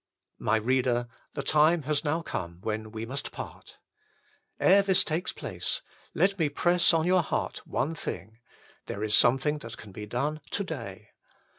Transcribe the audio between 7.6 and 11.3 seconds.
one thing. There is something that can be done to day.